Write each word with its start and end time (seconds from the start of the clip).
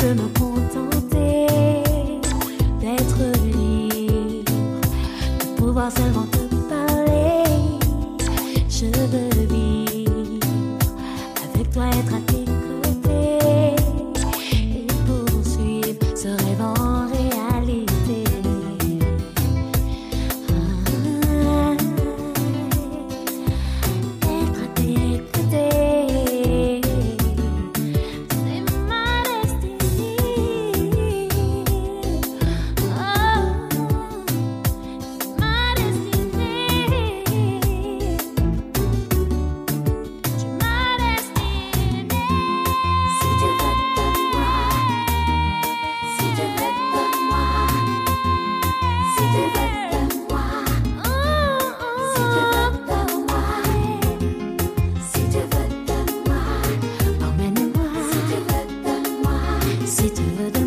peux 0.00 0.14
me 0.14 0.28
contenter 0.38 1.46
d'être 2.80 3.22
libre, 3.44 4.52
de 5.40 5.46
pouvoir 5.56 5.92
seulement 5.92 6.26
te 6.32 6.38
parler. 6.68 7.44
Je 8.68 8.86
veux 8.86 9.46
vivre 9.46 10.40
avec 11.44 11.70
toi, 11.70 11.84
être 11.88 12.14
à 12.14 12.20
tes 12.32 12.39
si 60.00 60.59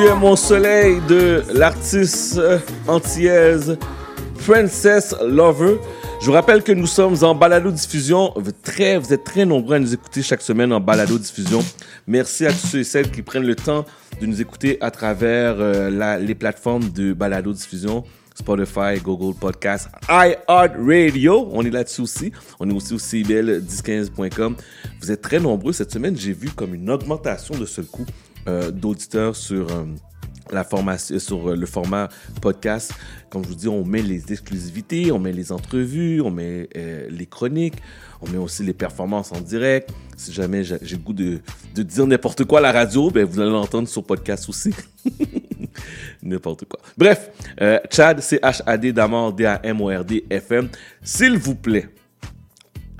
Tu 0.00 0.06
es 0.06 0.14
mon 0.14 0.34
soleil 0.34 0.98
de 1.10 1.42
l'artiste 1.52 2.38
euh, 2.38 2.58
antillaise 2.88 3.76
Princess 4.46 5.14
Lover. 5.22 5.76
Je 6.22 6.26
vous 6.26 6.32
rappelle 6.32 6.62
que 6.62 6.72
nous 6.72 6.86
sommes 6.86 7.22
en 7.22 7.34
balado 7.34 7.70
diffusion. 7.70 8.32
Vous 8.34 8.50
très, 8.50 8.96
vous 8.96 9.12
êtes 9.12 9.24
très 9.24 9.44
nombreux 9.44 9.76
à 9.76 9.78
nous 9.78 9.92
écouter 9.92 10.22
chaque 10.22 10.40
semaine 10.40 10.72
en 10.72 10.80
balado 10.80 11.18
diffusion. 11.18 11.62
Merci 12.06 12.46
à 12.46 12.52
tous 12.52 12.66
ceux 12.68 12.78
et 12.78 12.84
celles 12.84 13.10
qui 13.10 13.20
prennent 13.20 13.44
le 13.44 13.54
temps 13.54 13.84
de 14.22 14.24
nous 14.24 14.40
écouter 14.40 14.78
à 14.80 14.90
travers 14.90 15.56
euh, 15.58 16.18
les 16.18 16.34
plateformes 16.34 16.88
de 16.88 17.12
balado 17.12 17.52
diffusion. 17.52 18.02
Spotify, 18.34 18.98
Google 19.04 19.38
Podcast, 19.38 19.88
iHeartRadio. 20.08 21.50
On 21.52 21.62
est 21.62 21.70
là-dessus 21.70 22.00
aussi. 22.00 22.32
On 22.58 22.70
est 22.70 22.72
aussi 22.72 22.94
au 22.94 22.96
cbl1015.com. 22.96 24.56
Vous 25.02 25.12
êtes 25.12 25.20
très 25.20 25.40
nombreux. 25.40 25.74
Cette 25.74 25.92
semaine, 25.92 26.16
j'ai 26.16 26.32
vu 26.32 26.48
comme 26.48 26.74
une 26.74 26.88
augmentation 26.88 27.54
de 27.58 27.66
ce 27.66 27.82
coup 27.82 28.06
d'auditeurs 28.46 29.36
sur 29.36 29.70
euh, 29.70 29.84
la 30.52 30.64
formation, 30.64 31.18
sur 31.18 31.50
euh, 31.50 31.56
le 31.56 31.66
format 31.66 32.08
podcast. 32.40 32.94
Comme 33.28 33.44
je 33.44 33.48
vous 33.48 33.54
dis, 33.54 33.68
on 33.68 33.84
met 33.84 34.02
les 34.02 34.32
exclusivités, 34.32 35.12
on 35.12 35.18
met 35.18 35.32
les 35.32 35.52
entrevues, 35.52 36.20
on 36.20 36.30
met 36.30 36.68
euh, 36.76 37.06
les 37.10 37.26
chroniques, 37.26 37.76
on 38.20 38.28
met 38.28 38.38
aussi 38.38 38.62
les 38.64 38.72
performances 38.72 39.32
en 39.32 39.40
direct. 39.40 39.90
Si 40.16 40.32
jamais 40.32 40.64
j'ai 40.64 40.78
le 40.78 40.96
goût 40.98 41.12
de, 41.12 41.40
de 41.74 41.82
dire 41.82 42.06
n'importe 42.06 42.44
quoi 42.44 42.58
à 42.58 42.62
la 42.62 42.72
radio, 42.72 43.10
ben 43.10 43.24
vous 43.24 43.40
allez 43.40 43.50
l'entendre 43.50 43.88
sur 43.88 44.04
podcast 44.04 44.48
aussi. 44.48 44.74
N'importe 46.22 46.64
quoi. 46.66 46.80
Bref, 46.98 47.30
euh, 47.60 47.78
Chad, 47.90 48.20
C-H-A-D, 48.20 48.92
Damord, 48.92 49.32
D-A-M-O-R-D, 49.32 50.24
F-M. 50.30 50.68
S'il 51.02 51.38
vous 51.38 51.54
plaît, 51.54 51.88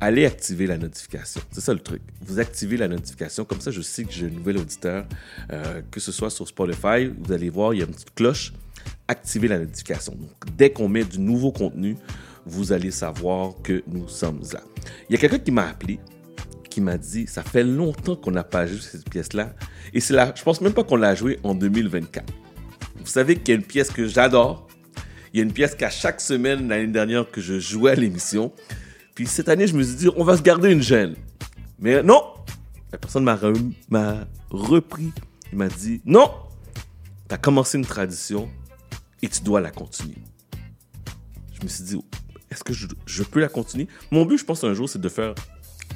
allez 0.00 0.26
activer 0.26 0.66
la 0.66 0.78
notification. 0.78 1.40
C'est 1.50 1.60
ça 1.60 1.72
le 1.72 1.80
truc. 1.80 2.02
Vous 2.22 2.38
activez 2.38 2.76
la 2.76 2.88
notification, 2.88 3.44
comme 3.44 3.60
ça 3.60 3.70
je 3.70 3.80
sais 3.80 4.04
que 4.04 4.12
j'ai 4.12 4.26
un 4.26 4.30
nouvel 4.30 4.58
auditeur, 4.58 5.06
euh, 5.52 5.82
que 5.90 6.00
ce 6.00 6.12
soit 6.12 6.30
sur 6.30 6.46
Spotify, 6.46 7.10
vous 7.18 7.32
allez 7.32 7.50
voir, 7.50 7.74
il 7.74 7.80
y 7.80 7.82
a 7.82 7.86
une 7.86 7.92
petite 7.92 8.14
cloche. 8.14 8.52
Activez 9.08 9.48
la 9.48 9.58
notification. 9.58 10.14
Donc, 10.14 10.56
dès 10.56 10.70
qu'on 10.70 10.88
met 10.88 11.04
du 11.04 11.18
nouveau 11.18 11.50
contenu, 11.50 11.96
vous 12.44 12.72
allez 12.72 12.90
savoir 12.90 13.54
que 13.62 13.82
nous 13.86 14.08
sommes 14.08 14.40
là. 14.52 14.60
Il 15.08 15.14
y 15.14 15.16
a 15.16 15.18
quelqu'un 15.18 15.38
qui 15.38 15.50
m'a 15.50 15.68
appelé, 15.68 15.98
qui 16.70 16.80
m'a 16.80 16.98
dit, 16.98 17.26
ça 17.26 17.42
fait 17.42 17.64
longtemps 17.64 18.16
qu'on 18.16 18.30
n'a 18.30 18.44
pas 18.44 18.66
joué 18.66 18.78
cette 18.80 19.08
pièce-là. 19.08 19.54
Et 19.92 20.00
c'est 20.00 20.14
là, 20.14 20.32
je 20.36 20.42
pense 20.42 20.60
même 20.60 20.72
pas 20.72 20.84
qu'on 20.84 20.96
l'a 20.96 21.14
joué 21.14 21.38
en 21.42 21.54
2024. 21.54 22.32
Vous 23.00 23.06
savez 23.06 23.36
qu'il 23.36 23.48
y 23.48 23.52
a 23.52 23.54
une 23.60 23.66
pièce 23.66 23.90
que 23.90 24.06
j'adore. 24.06 24.68
Il 25.32 25.38
y 25.38 25.40
a 25.40 25.44
une 25.44 25.52
pièce 25.52 25.74
qu'à 25.74 25.90
chaque 25.90 26.20
semaine, 26.20 26.68
l'année 26.68 26.92
dernière, 26.92 27.30
que 27.30 27.40
je 27.40 27.58
jouais 27.58 27.92
à 27.92 27.94
l'émission. 27.94 28.52
Puis 29.18 29.26
cette 29.26 29.48
année, 29.48 29.66
je 29.66 29.74
me 29.76 29.82
suis 29.82 29.96
dit, 29.96 30.08
on 30.16 30.22
va 30.22 30.36
se 30.36 30.42
garder 30.42 30.70
une 30.70 30.80
gêne. 30.80 31.16
Mais 31.80 32.04
non, 32.04 32.22
la 32.92 32.98
personne 32.98 33.24
m'a 33.24 33.34
re- 33.34 33.72
m'a 33.90 34.28
repris. 34.48 35.10
Il 35.50 35.58
m'a 35.58 35.66
dit, 35.66 36.00
non, 36.04 36.30
tu 37.28 37.34
as 37.34 37.36
commencé 37.36 37.78
une 37.78 37.84
tradition 37.84 38.48
et 39.20 39.28
tu 39.28 39.40
dois 39.40 39.60
la 39.60 39.72
continuer. 39.72 40.22
Je 41.52 41.64
me 41.64 41.66
suis 41.68 41.82
dit, 41.82 42.00
est-ce 42.48 42.62
que 42.62 42.72
je, 42.72 43.22
peux 43.24 43.40
la 43.40 43.48
continuer? 43.48 43.88
Mon 44.12 44.24
but, 44.24 44.38
je 44.38 44.44
pense, 44.44 44.62
un 44.62 44.72
jour, 44.72 44.88
c'est 44.88 45.00
de 45.00 45.08
faire, 45.08 45.34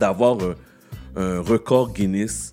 d'avoir 0.00 0.36
un, 1.14 1.40
record 1.40 1.92
Guinness 1.92 2.50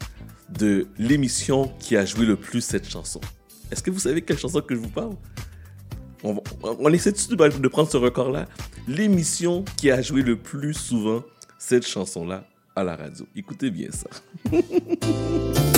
de 0.48 0.86
l'émission 1.00 1.74
qui 1.80 1.98
a 1.98 2.06
joué 2.06 2.28
le 2.28 2.36
plus 2.36 2.62
cette 2.62 2.88
chanson. 2.88 3.20
Est-ce 3.72 3.82
que 3.82 3.90
vous 3.90 3.98
savez 3.98 4.22
quelle 4.22 4.38
chanson 4.38 4.62
que 4.62 4.76
je 4.76 4.80
vous 4.80 4.90
parle? 4.90 5.16
On, 6.22 6.36
va- 6.36 6.42
on 6.62 6.94
essaie 6.94 7.12
de 7.12 7.68
prendre 7.68 7.90
ce 7.90 7.98
record-là? 7.98 8.48
L'émission 8.88 9.64
qui 9.78 9.92
a 9.92 10.02
joué 10.02 10.22
le 10.22 10.36
plus 10.36 10.74
souvent 10.74 11.24
cette 11.58 11.86
chanson-là 11.86 12.46
à 12.76 12.84
la 12.84 12.96
radio. 12.96 13.28
Écoutez 13.36 13.70
bien 13.70 13.90
ça. 13.92 14.10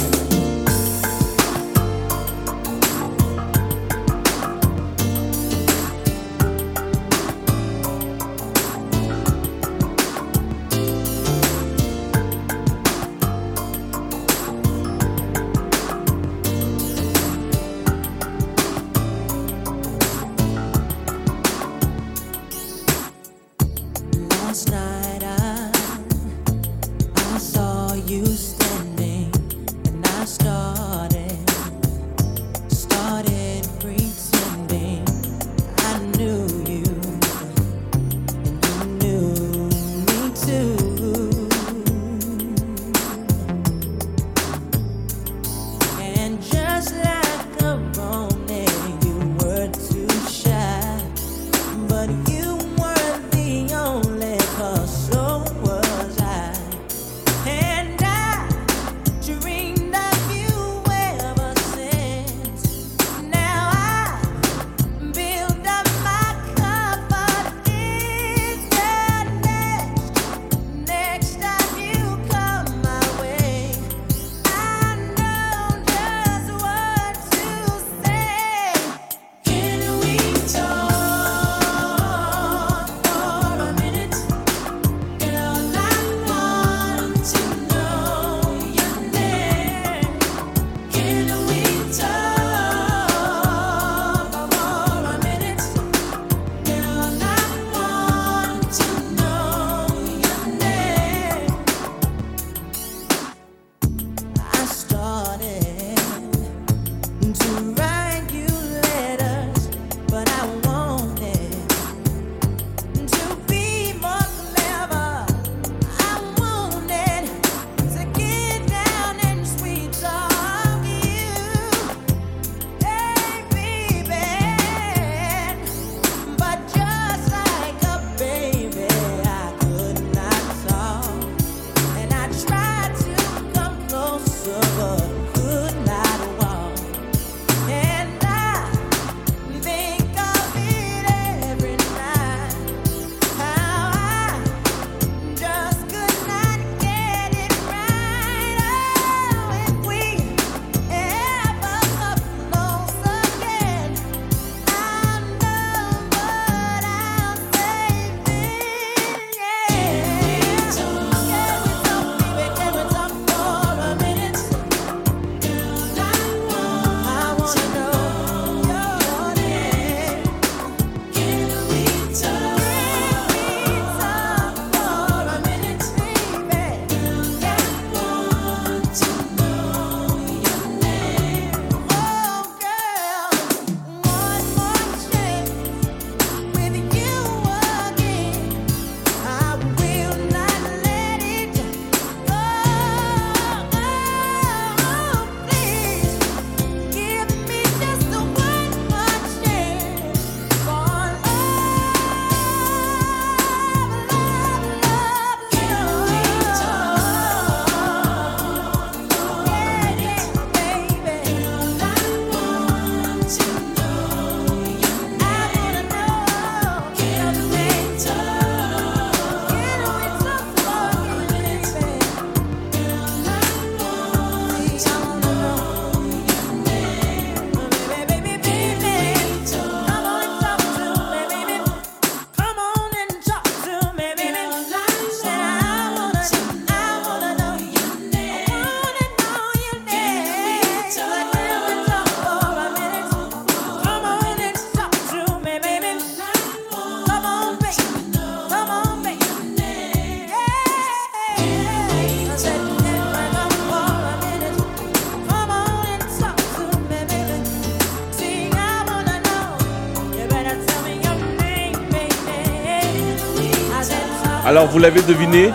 Alors, 264.45 264.67
vous 264.67 264.79
l'avez 264.79 265.01
deviné, 265.03 265.51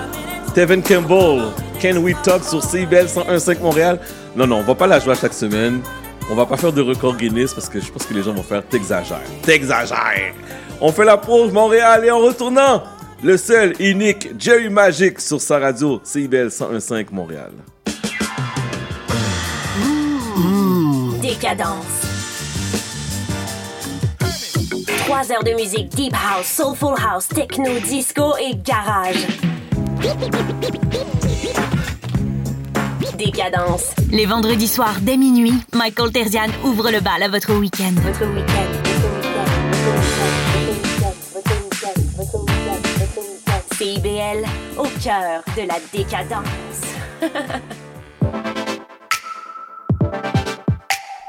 Tevin 0.55 0.81
Campbell, 0.81 1.53
Can 1.81 1.99
We 1.99 2.17
Talk 2.23 2.43
sur 2.43 2.63
CIBL 2.65 3.05
101.5 3.07 3.61
Montréal. 3.61 4.01
Non, 4.35 4.47
non, 4.47 4.57
on 4.61 4.63
va 4.63 4.75
pas 4.75 4.87
la 4.87 4.99
jouer 4.99 5.13
à 5.13 5.15
chaque 5.15 5.35
semaine. 5.35 5.81
On 6.31 6.35
va 6.35 6.47
pas 6.47 6.57
faire 6.57 6.73
de 6.73 6.81
record 6.81 7.17
Guinness 7.17 7.53
parce 7.53 7.69
que 7.69 7.81
je 7.81 7.93
pense 7.93 8.07
que 8.07 8.15
les 8.15 8.23
gens 8.23 8.33
vont 8.33 8.43
faire 8.43 8.67
T'exagères. 8.67 9.21
T'exagères. 9.43 10.33
On 10.81 10.91
fait 10.91 11.05
la 11.05 11.19
pause 11.19 11.53
Montréal 11.53 12.05
et 12.07 12.11
en 12.11 12.19
retournant, 12.19 12.83
le 13.23 13.37
seul, 13.37 13.75
unique, 13.79 14.31
Jerry 14.39 14.71
Magic 14.71 15.21
sur 15.21 15.41
sa 15.41 15.59
radio 15.59 16.01
CIBL 16.03 16.49
101.5 16.49 17.07
Montréal. 17.13 17.53
Décadence. 21.21 22.08
Trois 25.09 25.33
heures 25.33 25.43
de 25.43 25.53
musique 25.53 25.89
deep 25.89 26.13
house, 26.13 26.45
soulful 26.45 26.95
house, 27.03 27.29
techno, 27.29 27.81
disco 27.81 28.37
et 28.37 28.55
garage. 28.63 29.27
Décadence. 33.17 33.95
Les 34.13 34.27
vendredis 34.27 34.69
soirs 34.69 34.97
dès 35.01 35.17
minuit, 35.17 35.55
Michael 35.73 36.13
Terzian 36.13 36.49
ouvre 36.63 36.91
le 36.91 37.01
bal 37.01 37.23
à 37.23 37.29
votre 37.29 37.55
week-end. 37.55 37.95
Votre 38.03 38.27
week-end. 38.35 38.67
CIBL, 43.79 44.45
au 44.77 44.87
cœur 45.03 45.43
de 45.57 45.67
la 45.67 45.79
décadence. 45.91 46.45